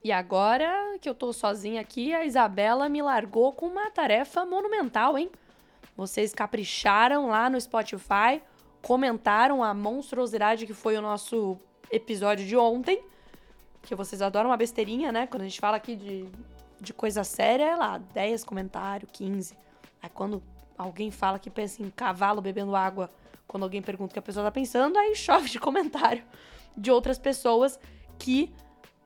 E 0.04 0.12
agora 0.12 0.96
que 1.00 1.08
eu 1.08 1.14
tô 1.14 1.32
sozinha 1.32 1.80
aqui, 1.80 2.14
a 2.14 2.24
Isabela 2.24 2.88
me 2.88 3.02
largou 3.02 3.52
com 3.52 3.66
uma 3.66 3.90
tarefa 3.90 4.46
monumental, 4.46 5.18
hein? 5.18 5.28
Vocês 5.96 6.32
capricharam 6.32 7.26
lá 7.26 7.50
no 7.50 7.60
Spotify, 7.60 8.40
comentaram 8.86 9.64
a 9.64 9.74
monstruosidade 9.74 10.64
que 10.64 10.72
foi 10.72 10.96
o 10.96 11.02
nosso 11.02 11.58
episódio 11.90 12.46
de 12.46 12.56
ontem. 12.56 13.02
Que 13.82 13.96
vocês 13.96 14.22
adoram 14.22 14.50
uma 14.50 14.56
besteirinha, 14.56 15.10
né? 15.10 15.26
Quando 15.26 15.42
a 15.42 15.44
gente 15.44 15.58
fala 15.58 15.76
aqui 15.76 15.96
de, 15.96 16.28
de 16.80 16.94
coisa 16.94 17.24
séria, 17.24 17.64
é 17.64 17.74
lá, 17.74 17.98
10 17.98 18.44
comentários, 18.44 19.10
15. 19.12 19.58
Aí 20.00 20.08
quando 20.08 20.40
alguém 20.78 21.10
fala 21.10 21.36
que 21.36 21.50
pensa 21.50 21.82
em 21.82 21.90
cavalo 21.90 22.40
bebendo 22.40 22.76
água, 22.76 23.10
quando 23.48 23.64
alguém 23.64 23.82
pergunta 23.82 24.12
o 24.12 24.14
que 24.14 24.20
a 24.20 24.22
pessoa 24.22 24.44
tá 24.44 24.52
pensando, 24.52 24.96
aí 24.96 25.16
chove 25.16 25.50
de 25.50 25.58
comentário 25.58 26.22
de 26.76 26.88
outras 26.88 27.18
pessoas 27.18 27.80
que 28.16 28.54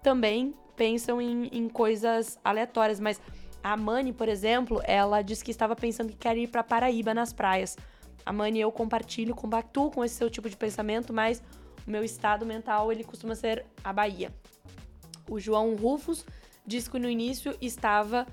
também 0.02 0.54
pensam 0.76 1.22
em, 1.22 1.46
em 1.46 1.70
coisas 1.70 2.38
aleatórias, 2.44 3.00
mas 3.00 3.18
a 3.64 3.78
Mani, 3.78 4.12
por 4.12 4.28
exemplo, 4.28 4.82
ela 4.84 5.22
disse 5.22 5.42
que 5.42 5.50
estava 5.50 5.74
pensando 5.74 6.10
que 6.10 6.18
quer 6.18 6.36
ir 6.36 6.48
para 6.48 6.62
Paraíba 6.62 7.14
nas 7.14 7.32
praias. 7.32 7.78
A 8.24 8.32
Mani 8.32 8.60
eu 8.60 8.70
compartilho, 8.70 9.34
compactuo 9.34 9.90
com 9.90 10.04
esse 10.04 10.14
seu 10.14 10.30
tipo 10.30 10.48
de 10.48 10.56
pensamento, 10.56 11.12
mas 11.12 11.42
o 11.86 11.90
meu 11.90 12.04
estado 12.04 12.44
mental 12.44 12.92
ele 12.92 13.04
costuma 13.04 13.34
ser 13.34 13.64
a 13.82 13.92
Bahia. 13.92 14.32
O 15.28 15.38
João 15.38 15.74
Rufus 15.76 16.24
disse 16.66 16.90
que 16.90 16.98
no 16.98 17.08
início 17.08 17.56
estava 17.60 18.26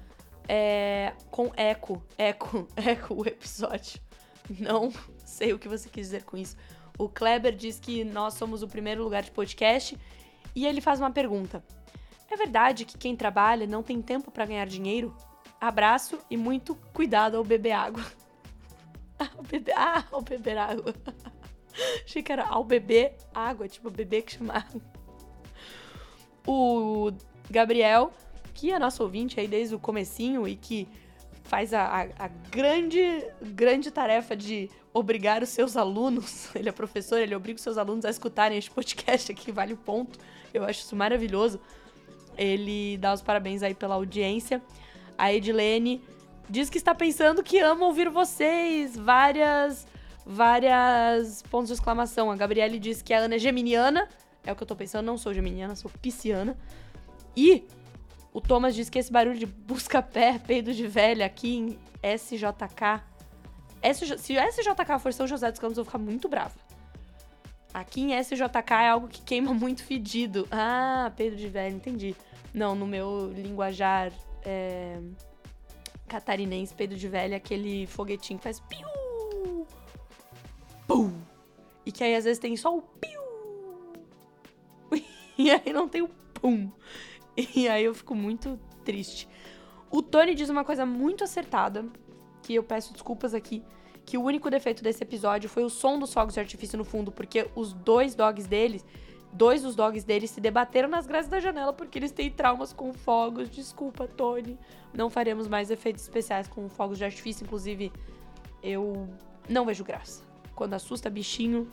é, 0.47 1.13
com 1.29 1.51
eco, 1.55 2.01
eco, 2.17 2.67
eco 2.75 3.13
o 3.13 3.27
episódio. 3.27 3.99
Não 4.59 4.91
sei 5.25 5.53
o 5.53 5.59
que 5.59 5.67
você 5.67 5.89
quis 5.89 6.07
dizer 6.07 6.23
com 6.23 6.37
isso. 6.37 6.55
O 6.97 7.07
Kleber 7.09 7.55
diz 7.55 7.79
que 7.79 8.03
nós 8.03 8.33
somos 8.33 8.63
o 8.63 8.67
primeiro 8.67 9.03
lugar 9.03 9.23
de 9.23 9.31
podcast 9.31 9.97
e 10.55 10.65
ele 10.65 10.81
faz 10.81 10.99
uma 10.99 11.11
pergunta. 11.11 11.63
É 12.29 12.35
verdade 12.35 12.85
que 12.85 12.97
quem 12.97 13.15
trabalha 13.15 13.67
não 13.67 13.83
tem 13.83 14.01
tempo 14.01 14.31
para 14.31 14.45
ganhar 14.45 14.65
dinheiro? 14.65 15.15
Abraço 15.59 16.19
e 16.29 16.35
muito 16.35 16.75
cuidado 16.93 17.37
ao 17.37 17.43
beber 17.43 17.71
água. 17.71 18.03
Ao 19.19 19.43
beber, 19.49 19.73
ah, 19.75 20.03
ao 20.11 20.21
beber 20.21 20.57
água. 20.57 20.93
Achei 22.03 22.23
que 22.23 22.31
era 22.31 22.45
ao 22.45 22.63
beber 22.63 23.15
água, 23.33 23.67
tipo 23.67 23.89
bebê 23.89 24.21
que 24.21 24.33
chama 24.33 24.65
O 26.45 27.11
Gabriel, 27.49 28.11
que 28.53 28.71
é 28.71 28.79
nosso 28.79 29.03
ouvinte 29.03 29.39
aí 29.39 29.47
desde 29.47 29.75
o 29.75 29.79
comecinho 29.79 30.47
e 30.47 30.55
que 30.55 30.87
faz 31.43 31.73
a, 31.73 31.83
a, 31.83 32.01
a, 32.25 32.27
grande, 32.49 33.01
grande 33.41 33.89
tarefa 33.89 34.35
de 34.35 34.69
obrigar 34.93 35.41
os 35.41 35.49
seus 35.49 35.77
alunos, 35.77 36.49
ele 36.55 36.69
é 36.69 36.71
professor, 36.71 37.19
ele 37.19 37.35
obriga 37.35 37.57
os 37.57 37.63
seus 37.63 37.77
alunos 37.77 38.05
a 38.05 38.09
escutarem 38.09 38.57
este 38.57 38.71
podcast 38.71 39.31
aqui, 39.31 39.51
vale 39.51 39.73
o 39.73 39.77
ponto. 39.77 40.19
Eu 40.53 40.63
acho 40.63 40.81
isso 40.81 40.95
maravilhoso. 40.95 41.59
Ele 42.37 42.97
dá 42.97 43.13
os 43.13 43.21
parabéns 43.21 43.63
aí 43.63 43.73
pela 43.73 43.95
audiência. 43.95 44.61
A 45.17 45.33
Edilene 45.33 46.01
diz 46.49 46.69
que 46.69 46.77
está 46.77 46.93
pensando 46.93 47.43
que 47.43 47.59
ama 47.59 47.85
ouvir 47.85 48.09
vocês. 48.09 48.95
Várias, 48.95 49.87
várias 50.25 51.41
pontos 51.43 51.67
de 51.67 51.73
exclamação. 51.73 52.31
A 52.31 52.35
Gabriele 52.35 52.79
diz 52.79 53.01
que 53.01 53.13
a 53.13 53.19
Ana 53.19 53.35
é 53.35 53.39
geminiana. 53.39 54.07
É 54.45 54.51
o 54.51 54.55
que 54.55 54.63
eu 54.63 54.67
tô 54.67 54.75
pensando, 54.75 55.05
não 55.05 55.17
sou 55.17 55.33
geminiana, 55.33 55.75
sou 55.75 55.91
pisciana. 56.01 56.57
E 57.35 57.65
o 58.33 58.39
Thomas 58.39 58.75
diz 58.75 58.89
que 58.89 58.97
esse 58.97 59.11
barulho 59.11 59.37
de 59.37 59.45
busca-pé, 59.45 60.39
peido 60.39 60.73
de 60.73 60.87
velha 60.87 61.25
aqui 61.25 61.55
em 61.57 61.79
SJK. 62.01 63.03
SJ, 63.83 64.17
se 64.17 64.33
SJK 64.33 64.99
for 64.99 65.13
São 65.13 65.27
José 65.27 65.51
dos 65.51 65.59
Campos, 65.59 65.77
eu 65.77 65.83
vou 65.83 65.91
ficar 65.91 65.97
muito 65.97 66.27
brava. 66.29 66.53
Aqui 67.73 68.01
em 68.01 68.23
SJK 68.23 68.71
é 68.71 68.89
algo 68.89 69.07
que 69.07 69.21
queima 69.21 69.53
muito 69.53 69.83
fedido. 69.83 70.47
Ah, 70.49 71.11
peido 71.15 71.35
de 71.35 71.47
velho, 71.47 71.75
entendi. 71.75 72.15
Não, 72.53 72.73
no 72.73 72.87
meu 72.87 73.31
linguajar 73.33 74.11
é, 74.43 74.99
catarinense, 76.07 76.73
peido 76.73 76.95
de 76.95 77.07
velho, 77.07 77.33
é 77.33 77.37
aquele 77.37 77.85
foguetinho 77.87 78.39
que 78.39 78.43
faz 78.43 78.59
piu! 78.59 78.87
Pum! 80.87 81.11
E 81.85 81.91
que 81.91 82.03
aí 82.03 82.15
às 82.15 82.23
vezes 82.23 82.39
tem 82.39 82.55
só 82.55 82.75
o 82.75 82.81
piu! 82.81 83.21
e 85.37 85.51
aí 85.51 85.71
não 85.73 85.87
tem 85.87 86.01
o 86.01 86.09
pum! 86.33 86.71
E 87.55 87.67
aí 87.67 87.83
eu 87.83 87.93
fico 87.93 88.15
muito 88.15 88.59
triste. 88.83 89.29
O 89.91 90.01
Tony 90.01 90.33
diz 90.33 90.49
uma 90.49 90.65
coisa 90.65 90.85
muito 90.85 91.23
acertada, 91.23 91.85
que 92.41 92.55
eu 92.55 92.63
peço 92.63 92.93
desculpas 92.93 93.33
aqui, 93.33 93.63
que 94.05 94.17
o 94.17 94.23
único 94.23 94.49
defeito 94.49 94.81
desse 94.81 95.03
episódio 95.03 95.49
foi 95.49 95.63
o 95.63 95.69
som 95.69 95.99
dos 95.99 96.13
fogos 96.13 96.33
de 96.33 96.39
artifício 96.39 96.77
no 96.77 96.83
fundo, 96.83 97.11
porque 97.11 97.47
os 97.55 97.73
dois 97.73 98.15
dogs 98.15 98.47
deles, 98.47 98.85
dois 99.37 99.61
dos 99.61 99.75
dogs 99.75 100.03
deles 100.03 100.31
se 100.31 100.41
debateram 100.41 100.89
nas 100.89 101.05
grades 101.05 101.29
da 101.29 101.39
janela 101.39 101.71
porque 101.71 101.99
eles 101.99 102.11
têm 102.11 102.31
traumas 102.31 102.73
com 102.73 102.91
fogos. 102.91 103.49
Desculpa, 103.49 104.07
Tony. 104.07 104.57
Não 104.93 105.09
faremos 105.09 105.47
mais 105.47 105.69
efeitos 105.69 106.03
especiais 106.03 106.47
com 106.47 106.67
fogos 106.67 106.97
de 106.97 107.05
artifício, 107.05 107.45
inclusive 107.45 107.91
eu 108.63 109.07
não 109.47 109.65
vejo 109.65 109.83
graça. 109.83 110.23
Quando 110.55 110.73
assusta 110.73 111.09
bichinho 111.09 111.71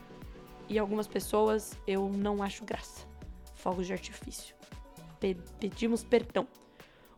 e 0.68 0.78
algumas 0.78 1.06
pessoas, 1.06 1.78
eu 1.87 2.09
não 2.09 2.42
acho 2.42 2.64
graça. 2.64 3.06
Fogos 3.54 3.87
de 3.87 3.94
artifício. 3.94 4.54
Pe 5.18 5.37
pedimos 5.59 6.04
perdão. 6.04 6.47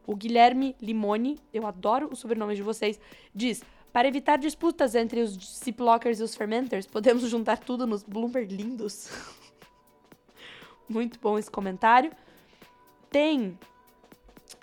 O 0.07 0.15
Guilherme 0.15 0.77
Limone, 0.81 1.41
eu 1.53 1.67
adoro 1.67 2.09
os 2.13 2.21
sobrenomes 2.21 2.57
de 2.57 2.63
vocês, 2.63 3.01
diz: 3.35 3.65
para 3.93 4.07
evitar 4.07 4.37
disputas 4.37 4.95
entre 4.95 5.21
os 5.23 5.59
ziplockers 5.65 6.21
e 6.21 6.23
os 6.23 6.37
fermenters, 6.37 6.87
podemos 6.87 7.23
juntar 7.29 7.59
tudo 7.59 7.85
nos 7.87 8.05
Bloomberg 8.05 8.55
lindos. 8.55 9.11
Muito 10.89 11.19
bom 11.21 11.39
esse 11.39 11.51
comentário. 11.51 12.13
Tem 13.11 13.59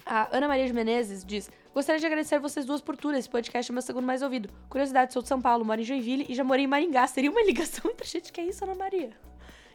a 0.06 0.36
Ana 0.36 0.48
Maria 0.48 0.66
de 0.66 0.74
Menezes 0.74 1.26
diz: 1.26 1.50
Gostaria 1.74 2.00
de 2.00 2.06
agradecer 2.06 2.40
vocês 2.40 2.66
duas 2.66 2.82
por 2.82 2.96
tudo. 2.96 3.18
Esse 3.18 3.30
podcast 3.30 3.72
é 3.72 3.74
meu 3.74 3.82
segundo 3.82 4.06
mais 4.06 4.22
ouvido. 4.22 4.50
Curiosidade, 4.70 5.14
sou 5.14 5.22
de 5.22 5.28
São 5.28 5.42
Paulo, 5.42 5.66
moro 5.66 5.82
em 5.82 5.84
Joinville 5.84 6.26
e 6.30 6.36
já 6.36 6.44
morei 6.44 6.66
em 6.66 6.68
Maringá. 6.68 7.08
Seria 7.08 7.32
uma 7.32 7.44
ligação 7.44 7.90
entre 7.90 8.06
a 8.06 8.08
gente? 8.08 8.32
Que 8.32 8.42
é 8.42 8.46
isso, 8.46 8.64
Ana 8.64 8.76
Maria? 8.76 9.12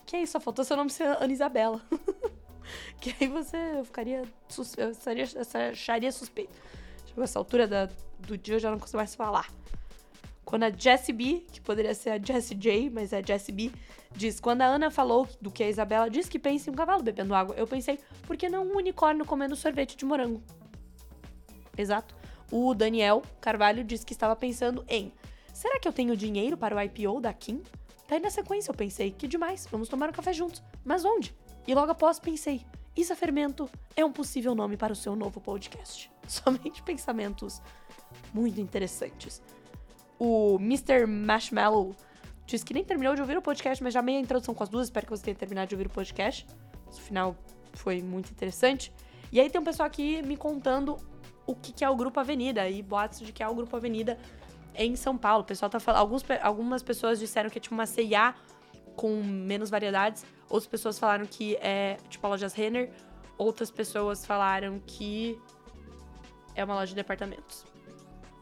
Que 0.07 0.17
é 0.17 0.23
isso? 0.23 0.33
Só 0.33 0.41
faltou 0.41 0.65
seu 0.65 0.77
nome 0.77 0.91
ser 0.91 1.05
Ana 1.05 1.33
Isabela. 1.33 1.83
que 3.01 3.15
aí 3.21 3.29
você 3.29 3.59
ficaria. 3.85 4.23
Eu 4.77 4.93
acharia 5.73 6.13
suspeito. 6.13 6.57
Chegou 7.07 7.25
essa 7.25 7.39
altura 7.39 7.67
da, 7.67 7.89
do 8.21 8.39
dia, 8.39 8.55
eu 8.55 8.61
já 8.61 8.71
não 8.71 8.79
consigo 8.79 8.99
mais 8.99 9.15
falar. 9.15 9.49
Quando 10.49 10.63
a 10.63 10.71
Jessie 10.71 11.13
B, 11.13 11.45
que 11.53 11.61
poderia 11.61 11.95
ser 11.95 12.09
a 12.09 12.19
Jessie 12.19 12.57
J, 12.57 12.89
mas 12.89 13.13
é 13.13 13.19
a 13.19 13.23
Jessie 13.23 13.53
B, 13.53 13.71
diz: 14.17 14.41
Quando 14.41 14.63
a 14.63 14.65
Ana 14.65 14.91
falou 14.91 15.29
do 15.43 15.51
que 15.51 15.63
a 15.63 15.69
Isabela 15.69 16.09
diz 16.09 16.27
que 16.27 16.39
pensa 16.39 16.71
em 16.71 16.73
um 16.73 16.75
cavalo 16.75 17.03
bebendo 17.03 17.35
água, 17.35 17.55
eu 17.55 17.67
pensei, 17.67 17.99
por 18.27 18.35
que 18.35 18.49
não 18.49 18.67
um 18.67 18.79
unicórnio 18.79 19.27
comendo 19.27 19.55
sorvete 19.55 19.95
de 19.95 20.07
morango? 20.07 20.43
Exato. 21.77 22.17
O 22.51 22.73
Daniel 22.73 23.21
Carvalho 23.43 23.85
disse 23.85 24.07
que 24.07 24.15
estava 24.15 24.35
pensando 24.35 24.83
em: 24.89 25.13
será 25.53 25.79
que 25.79 25.87
eu 25.87 25.93
tenho 25.93 26.17
dinheiro 26.17 26.57
para 26.57 26.75
o 26.75 26.81
IPO 26.81 27.21
da 27.21 27.35
Kim? 27.35 27.63
Daí 28.09 28.19
na 28.19 28.31
sequência 28.31 28.71
eu 28.71 28.75
pensei: 28.75 29.11
que 29.11 29.29
demais, 29.29 29.69
vamos 29.71 29.87
tomar 29.87 30.09
um 30.09 30.13
café 30.13 30.33
juntos. 30.33 30.63
Mas 30.83 31.05
onde? 31.05 31.37
E 31.67 31.75
logo 31.75 31.93
após 31.93 32.19
pensei: 32.19 32.65
Isa 32.97 33.15
Fermento 33.15 33.69
é 33.95 34.03
um 34.03 34.11
possível 34.11 34.55
nome 34.55 34.79
para 34.79 34.95
o 34.95 34.97
seu 34.97 35.15
novo 35.15 35.43
podcast. 35.43 36.11
Somente 36.27 36.83
pensamentos 36.83 37.61
muito 38.33 38.59
interessantes. 38.63 39.43
O 40.19 40.57
Mr. 40.57 41.07
Marshmallow 41.07 41.95
disse 42.47 42.65
que 42.65 42.75
nem 42.75 42.85
terminou 42.85 43.15
de 43.15 43.21
ouvir 43.21 43.37
o 43.37 43.43
podcast, 43.43 43.83
mas 43.83 43.95
já 43.95 44.03
meia 44.03 44.19
introdução 44.19 44.55
com 44.55 44.63
as 44.63 44.69
duas. 44.69 44.87
Espero 44.87 45.07
que 45.07 45.11
você 45.11 45.25
tenha 45.25 45.35
terminado 45.37 45.69
de 45.69 45.75
ouvir 45.75 45.87
o 45.87 45.91
podcast. 45.91 46.47
O 46.87 46.93
final 46.93 47.37
foi 47.75 48.03
muito 48.03 48.31
interessante. 48.31 48.93
E 49.31 49.39
aí 49.39 49.51
tem 49.51 49.61
um 49.61 49.65
pessoal 49.65 49.87
aqui 49.87 50.23
me 50.23 50.37
contando 50.37 50.97
o 51.47 51.55
que, 51.55 51.73
que 51.73 51.85
é 51.85 51.91
o 51.91 51.95
Grupo 51.95 52.19
Avenida 52.19 52.69
e 52.69 52.83
boatos 52.83 53.21
de 53.21 53.33
que 53.33 53.43
é 53.43 53.49
o 53.49 53.55
Grupo 53.55 53.77
Avenida 53.77 54.19
em 54.75 54.97
São 54.97 55.17
Paulo. 55.17 55.43
O 55.43 55.47
pessoal 55.47 55.71
tá 55.71 55.79
falando. 55.79 56.01
Alguns, 56.01 56.25
algumas 56.43 56.83
pessoas 56.83 57.19
disseram 57.19 57.51
que 57.51 57.59
é 57.59 57.61
tipo 57.61 57.75
uma 57.75 57.87
CIA 57.87 58.35
com 58.97 59.23
menos 59.23 59.71
variedades. 59.71 60.25
Outras 60.49 60.67
pessoas 60.67 60.99
falaram 60.99 61.27
que 61.27 61.57
é 61.57 61.99
tipo 62.09 62.27
a 62.27 62.31
lojas 62.31 62.55
Renner. 62.55 62.91
Outras 63.37 63.71
pessoas 63.71 64.27
falaram 64.27 64.81
que 64.87 65.39
é 66.55 66.65
uma 66.65 66.75
loja 66.75 66.89
de 66.89 66.97
departamentos. 66.97 67.65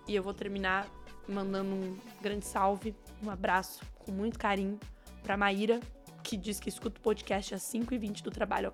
E 0.06 0.14
eu 0.14 0.22
vou 0.22 0.32
terminar 0.32 0.88
mandando 1.28 1.74
um 1.74 1.96
grande 2.20 2.44
salve, 2.44 2.94
um 3.22 3.30
abraço 3.30 3.80
com 3.98 4.12
muito 4.12 4.38
carinho 4.38 4.78
pra 5.22 5.36
Maíra, 5.36 5.80
que 6.22 6.36
diz 6.36 6.58
que 6.60 6.68
escuta 6.68 6.98
o 6.98 7.02
podcast 7.02 7.54
às 7.54 7.62
5h20 7.62 8.22
do 8.22 8.30
trabalho. 8.30 8.72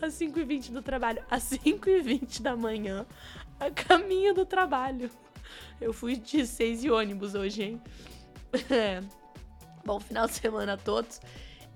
às 0.00 0.14
5h20 0.14 0.72
do 0.72 0.82
trabalho, 0.82 1.22
às 1.30 1.50
5h20 1.50 2.42
da 2.42 2.56
manhã, 2.56 3.06
a 3.58 3.70
caminho 3.70 4.34
do 4.34 4.46
trabalho. 4.46 5.10
Eu 5.80 5.92
fui 5.92 6.16
de 6.16 6.46
seis 6.46 6.84
e 6.84 6.90
ônibus 6.90 7.34
hoje, 7.34 7.62
hein? 7.62 7.82
É. 8.68 9.00
Bom 9.84 10.00
final 10.00 10.26
de 10.26 10.34
semana 10.34 10.74
a 10.74 10.76
todos 10.76 11.20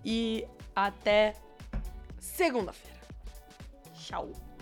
e 0.04 0.46
até 0.74 1.34
segunda-feira. 2.18 3.00
Tchau. 3.94 4.53